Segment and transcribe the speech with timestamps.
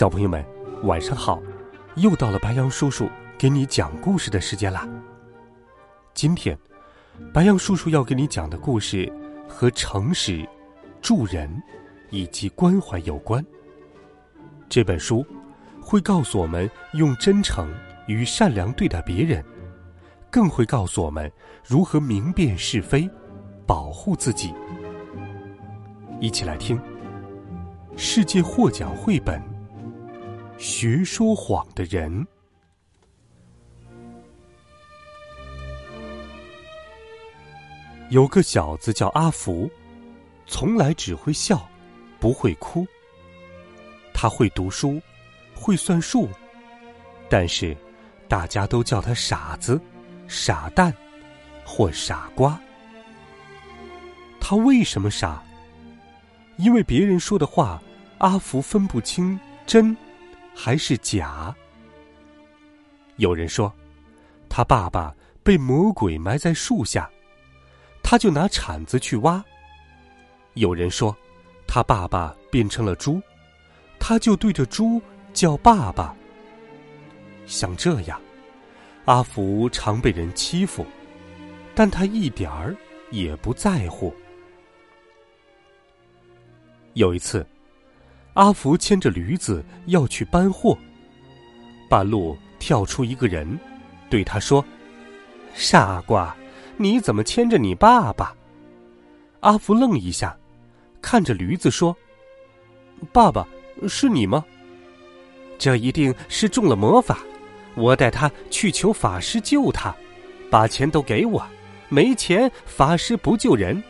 [0.00, 0.42] 小朋友们，
[0.84, 1.42] 晚上好！
[1.96, 4.88] 又到了白羊叔叔给你讲故事的时间啦。
[6.14, 6.58] 今天，
[7.34, 9.12] 白羊叔叔要给你讲的故事
[9.46, 10.48] 和诚实、
[11.02, 11.62] 助人
[12.08, 13.44] 以及关怀有关。
[14.70, 15.22] 这本书
[15.82, 17.70] 会告诉我们用真诚
[18.06, 19.44] 与善良对待别人，
[20.30, 21.30] 更会告诉我们
[21.62, 23.06] 如何明辨是非，
[23.66, 24.54] 保护自己。
[26.20, 26.78] 一起来听
[27.98, 29.38] 《世界获奖绘本》。
[30.60, 32.26] 学说谎的人，
[38.10, 39.70] 有个小子叫阿福，
[40.46, 41.66] 从来只会笑，
[42.18, 42.86] 不会哭。
[44.12, 45.00] 他会读书，
[45.54, 46.28] 会算数，
[47.30, 47.74] 但是
[48.28, 49.80] 大家都叫他傻子、
[50.28, 50.94] 傻蛋
[51.64, 52.60] 或傻瓜。
[54.38, 55.42] 他为什么傻？
[56.58, 57.82] 因为别人说的话，
[58.18, 59.96] 阿福分不清真。
[60.54, 61.54] 还是假。
[63.16, 63.72] 有人说，
[64.48, 67.10] 他爸爸被魔鬼埋在树下，
[68.02, 69.44] 他就拿铲子去挖。
[70.54, 71.16] 有人说，
[71.66, 73.20] 他爸爸变成了猪，
[73.98, 75.00] 他就对着猪
[75.32, 76.14] 叫爸爸。
[77.46, 78.20] 像这样，
[79.04, 80.86] 阿福常被人欺负，
[81.74, 82.74] 但他一点儿
[83.10, 84.14] 也不在乎。
[86.94, 87.46] 有一次。
[88.40, 90.74] 阿福牵着驴子要去搬货，
[91.90, 93.58] 半路跳出一个人，
[94.08, 94.64] 对他说
[95.52, 96.34] ：“傻瓜，
[96.78, 98.34] 你怎么牵着你爸爸？”
[99.40, 100.34] 阿福愣一下，
[101.02, 101.94] 看着驴子说
[103.12, 103.46] ：“爸爸，
[103.86, 104.42] 是你吗？
[105.58, 107.18] 这一定是中了魔法。
[107.74, 109.94] 我带他去求法师救他，
[110.48, 111.46] 把钱都给我。
[111.90, 113.82] 没钱，法师不救人。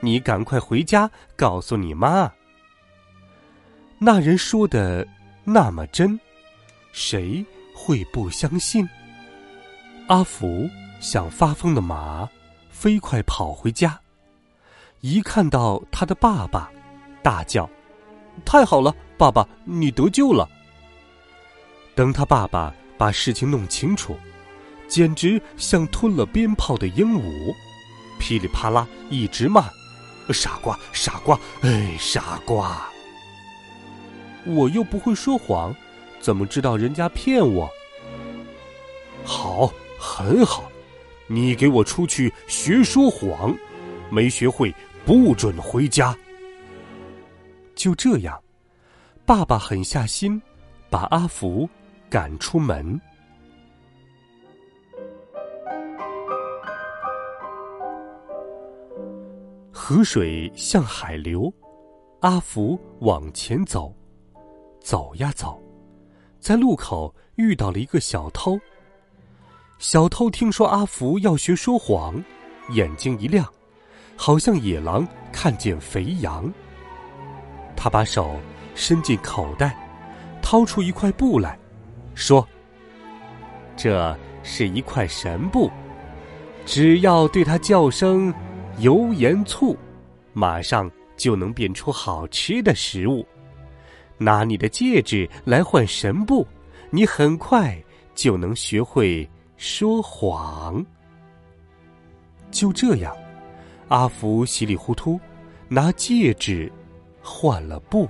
[0.00, 2.30] 你赶快回家告诉你妈。”
[3.98, 5.06] 那人说的
[5.44, 6.18] 那么真，
[6.92, 7.44] 谁
[7.74, 8.86] 会不相信？
[10.08, 10.68] 阿福
[11.00, 12.28] 像发疯的马，
[12.70, 13.98] 飞快跑回家。
[15.00, 16.70] 一看到他的爸爸，
[17.22, 17.68] 大叫
[18.44, 20.48] ：“太好了，爸爸，你得救了！”
[21.94, 24.16] 等他爸爸把事情弄清楚，
[24.88, 27.54] 简直像吞了鞭炮的鹦鹉，
[28.18, 29.70] 噼里啪啦一直骂
[30.32, 32.90] ：“傻瓜，傻瓜，哎，傻瓜！”
[34.46, 35.74] 我又不会说谎，
[36.20, 37.68] 怎么知道人家骗我？
[39.24, 40.70] 好，很好，
[41.26, 43.56] 你给我出去学说谎，
[44.10, 44.74] 没学会
[45.06, 46.14] 不准回家。
[47.74, 48.38] 就这样，
[49.24, 50.40] 爸爸狠下心，
[50.90, 51.68] 把阿福
[52.10, 53.00] 赶出门。
[59.72, 61.52] 河水向海流，
[62.20, 63.94] 阿福往前走。
[64.84, 65.58] 走呀走，
[66.38, 68.60] 在路口遇到了一个小偷。
[69.78, 72.22] 小偷听说阿福要学说谎，
[72.68, 73.50] 眼睛一亮，
[74.14, 76.52] 好像野狼看见肥羊。
[77.74, 78.38] 他把手
[78.74, 79.74] 伸进口袋，
[80.42, 81.58] 掏出一块布来，
[82.14, 82.46] 说
[83.74, 85.70] ：“这是一块神布，
[86.66, 88.32] 只要对它叫声
[88.80, 89.74] ‘油盐醋’，
[90.34, 93.26] 马上就能变出好吃的食物。”
[94.18, 96.46] 拿你的戒指来换神布，
[96.90, 97.76] 你很快
[98.14, 100.84] 就能学会说谎。
[102.50, 103.14] 就这样，
[103.88, 105.18] 阿福稀里糊涂
[105.68, 106.70] 拿戒指
[107.20, 108.08] 换了布。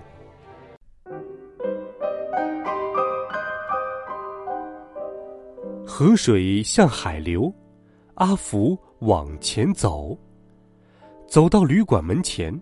[5.87, 7.53] 河水向海流，
[8.15, 10.19] 阿福往前走，
[11.27, 12.53] 走到旅馆门前，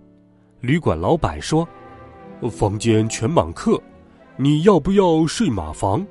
[0.61, 1.67] 旅馆老板说。
[2.51, 3.81] 房间全满客，
[4.37, 6.07] 你要不要睡马房？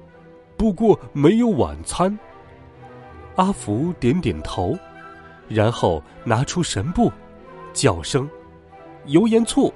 [0.58, 2.18] 不过没有晚餐。
[3.36, 4.78] 阿福点点头，
[5.48, 7.12] 然后拿出神布，
[7.74, 8.30] 叫声
[9.08, 9.74] “油盐醋”。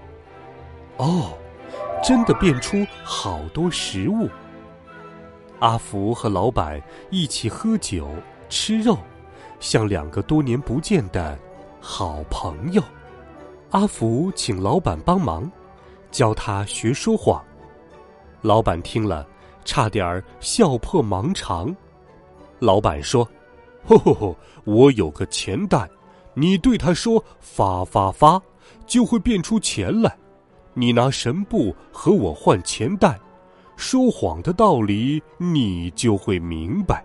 [0.98, 1.38] 哦，
[2.04, 4.30] 真的变出好多食物。
[5.60, 8.10] 阿福和老板一起喝酒
[8.50, 8.98] 吃肉，
[9.60, 11.38] 像两个多年不见的
[11.80, 12.84] 好朋友。
[13.72, 15.50] 阿福请老板帮忙，
[16.16, 17.44] 教他学说谎。
[18.42, 19.28] 老板听了，
[19.66, 21.76] 差点儿笑破盲肠。
[22.60, 23.28] 老板说
[23.84, 25.90] ：“吼吼吼，我有个钱袋，
[26.34, 28.42] 你对他说‘发发发’，
[28.88, 30.18] 就会变出钱来。
[30.74, 33.20] 你拿神布和我换钱袋，
[33.76, 37.04] 说谎的道理你就会明白。”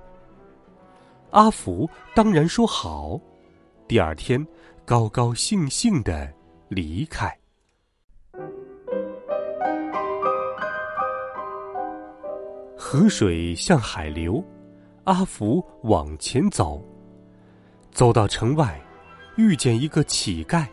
[1.32, 3.20] 阿福当然说好。
[3.88, 4.46] 第二天，
[4.84, 6.32] 高高兴兴的
[6.68, 7.39] 离开。
[12.92, 14.44] 河水向海流，
[15.04, 16.84] 阿福往前走。
[17.92, 18.82] 走到城外，
[19.36, 20.66] 遇见一个乞丐。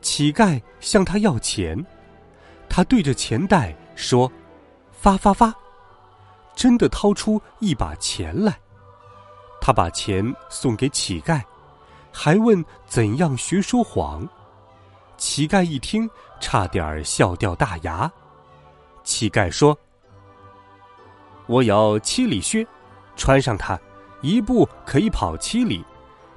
[0.00, 1.78] 乞丐向他要钱，
[2.70, 4.32] 他对着钱袋说
[4.92, 5.54] ：“发发发！”
[6.56, 8.58] 真的掏出一把钱来。
[9.60, 11.42] 他把钱送给乞丐，
[12.10, 14.26] 还问怎样学说谎。
[15.18, 16.08] 乞丐一听，
[16.40, 18.10] 差点笑掉大牙。
[19.04, 19.78] 乞丐说
[21.50, 22.64] ：“我有七里靴，
[23.16, 23.76] 穿上它，
[24.20, 25.84] 一步可以跑七里。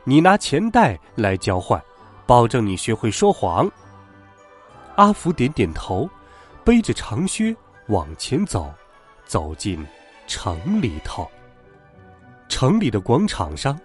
[0.04, 1.80] 你拿钱袋来交换，
[2.26, 3.72] 保证你学会说谎。”
[4.98, 6.10] 阿福点点头，
[6.64, 7.56] 背着长靴
[7.90, 8.74] 往前走，
[9.24, 9.86] 走进
[10.26, 11.30] 城里头。
[12.50, 13.80] 城里的广场上，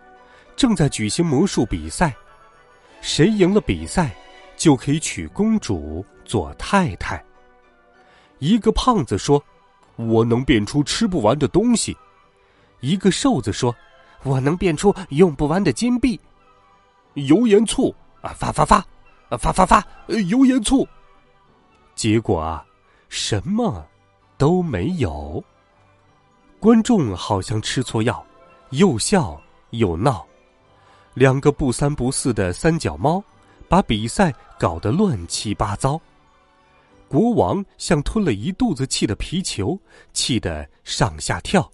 [0.56, 2.10] 正在举行魔术比赛，
[3.02, 4.16] 谁赢了比赛，
[4.56, 7.22] 就可以娶公主做太太。
[8.38, 9.42] 一个胖子说
[9.98, 11.94] ：“我能变出吃不完的东西。”
[12.80, 13.74] 一个瘦子说
[14.24, 16.18] ：“我能变出用不完的金币。”
[17.14, 18.76] 油盐醋啊，发发发，
[19.28, 19.86] 啊发发发，
[20.28, 20.86] 油盐醋。
[21.94, 22.64] 结果啊，
[23.08, 23.84] 什么
[24.36, 25.42] 都没有。
[26.60, 28.24] 观众好像吃错药。
[28.72, 29.40] 又笑
[29.70, 30.26] 又闹，
[31.14, 33.24] 两个不三不四的三脚猫，
[33.66, 35.98] 把比赛搞得乱七八糟。
[37.08, 39.78] 国王像吞了一肚子气的皮球，
[40.12, 41.68] 气得上下跳。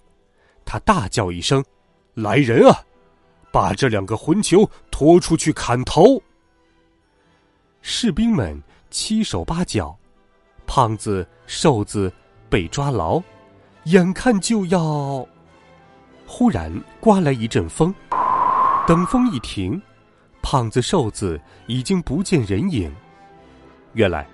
[0.63, 1.63] 他大叫一声
[2.15, 2.79] ：“来人啊，
[3.51, 6.21] 把这两个混球拖出去砍头！”
[7.83, 8.59] 士兵们
[8.89, 9.95] 七手八脚，
[10.65, 12.11] 胖子、瘦子
[12.49, 13.21] 被抓牢，
[13.83, 15.27] 眼看就要……
[16.25, 17.93] 忽然刮来一阵风，
[18.87, 19.79] 等风一停，
[20.41, 22.91] 胖子、瘦子已经不见人影。
[23.93, 24.27] 原来，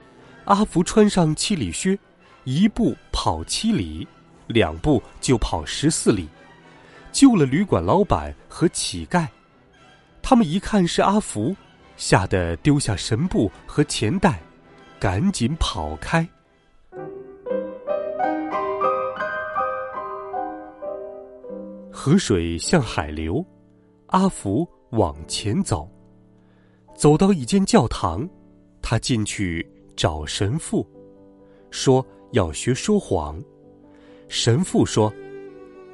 [0.45, 1.97] 阿福穿上七里靴，
[2.43, 4.07] 一步跑七里，
[4.47, 6.27] 两步就跑十四里，
[7.11, 9.27] 救了旅馆老板和乞丐。
[10.21, 11.55] 他们一看是阿福，
[11.95, 14.41] 吓得丢下神布和钱袋，
[14.99, 16.27] 赶紧跑开。
[21.91, 23.45] 河水向海流，
[24.07, 25.87] 阿福往前走。
[26.95, 28.27] 走到一间教堂，
[28.81, 29.65] 他进去
[30.01, 30.83] 找神父，
[31.69, 33.39] 说要学说谎。
[34.27, 35.13] 神父说：“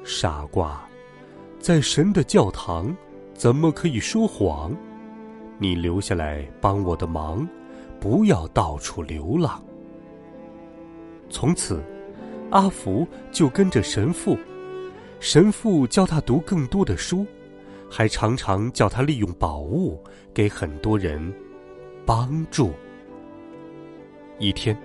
[0.02, 0.82] 傻瓜，
[1.60, 2.96] 在神的教堂，
[3.34, 4.74] 怎么可以说谎？
[5.58, 7.46] 你留下来帮我的忙，
[8.00, 9.62] 不要到处流浪。”
[11.28, 11.78] 从此，
[12.48, 14.38] 阿福就跟着神父。
[15.20, 17.26] 神父教他读更多的书，
[17.90, 20.02] 还常常叫他利用宝物
[20.32, 21.30] 给很多人
[22.06, 22.72] 帮助。
[24.38, 24.76] 一天，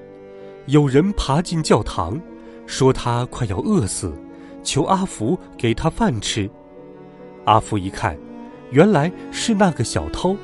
[0.66, 2.20] 有人爬进教堂，
[2.66, 4.14] 说他快要饿死，
[4.64, 6.50] 求阿福给他饭吃。
[7.46, 8.18] 阿福一看，
[8.72, 10.36] 原来是那个小偷。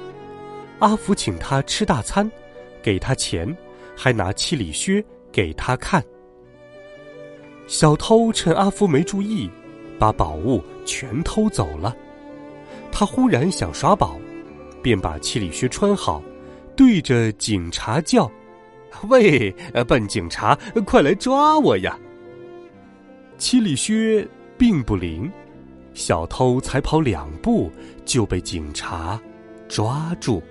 [0.80, 2.30] 阿福请他吃大餐，
[2.82, 3.56] 给他钱，
[3.96, 6.04] 还拿七里靴给他看。
[7.68, 9.50] 小偷趁阿福没注意。
[10.00, 11.94] 把宝物全偷走了，
[12.90, 14.18] 他忽然想耍宝，
[14.82, 16.24] 便把七里靴穿好，
[16.74, 18.32] 对着警察叫
[19.08, 19.54] ：“喂，
[19.88, 21.98] 笨警察，快来抓我呀！”
[23.38, 24.28] 七里靴
[24.58, 25.32] 并不灵，
[25.94, 27.72] 小偷才跑两步
[28.06, 29.20] 就被警察
[29.68, 30.42] 抓住。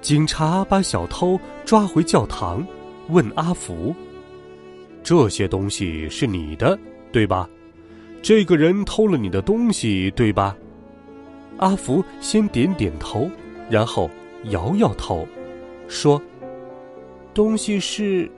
[0.00, 2.66] 警察把小偷抓回教堂，
[3.08, 3.94] 问阿福
[5.02, 6.78] ：“这些东西是你的，
[7.12, 7.48] 对吧？”
[8.22, 10.56] 这个人偷了你的东西，对吧？
[11.58, 13.30] 阿福先点点头，
[13.68, 14.10] 然后
[14.44, 15.28] 摇摇头，
[15.88, 16.20] 说
[17.34, 18.30] ：“东西是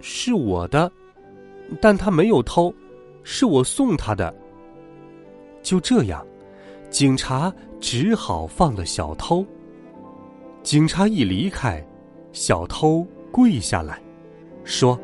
[0.00, 0.90] 是我的，
[1.80, 2.74] 但他没有偷，
[3.22, 4.34] 是我送他的。”
[5.62, 6.26] 就这样，
[6.90, 9.46] 警察只好放了小偷。
[10.62, 11.82] 警察一离开，
[12.32, 14.02] 小偷跪下来，
[14.64, 14.98] 说。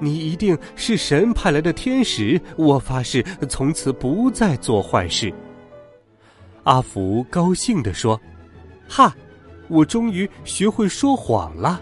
[0.00, 5.32] 你一定是神派来的天使，我发誓从此不再做坏事。
[6.64, 8.20] 阿福高兴地说
[8.88, 9.14] ：“哈，
[9.68, 11.80] 我终于学会说谎了。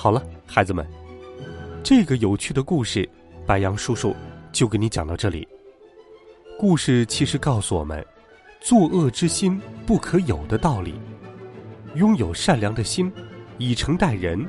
[0.00, 0.88] 好了，孩子们，
[1.82, 3.06] 这个有趣的故事，
[3.44, 4.14] 白杨叔叔
[4.52, 5.46] 就给你讲到这里。
[6.56, 8.06] 故事其实告诉我们，
[8.60, 10.94] 作恶之心不可有的道理。
[11.96, 13.12] 拥有善良的心，
[13.58, 14.46] 以诚待人，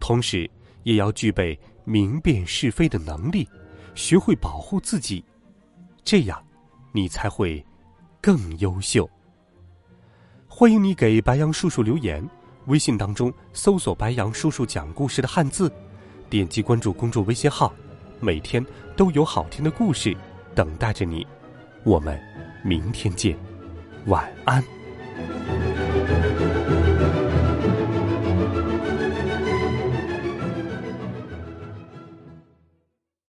[0.00, 0.50] 同时
[0.82, 3.48] 也要具备明辨是非的能力，
[3.94, 5.24] 学会保护自己，
[6.02, 6.44] 这样，
[6.90, 7.64] 你才会
[8.20, 9.08] 更优秀。
[10.48, 12.28] 欢迎你给白杨叔叔留言。
[12.70, 15.70] 微信当中搜索“白杨叔叔讲故事”的汉字，
[16.30, 17.74] 点击关注公众微信号，
[18.20, 18.64] 每天
[18.96, 20.16] 都有好听的故事
[20.54, 21.26] 等待着你。
[21.84, 22.18] 我们
[22.64, 23.36] 明天见，
[24.06, 24.79] 晚安。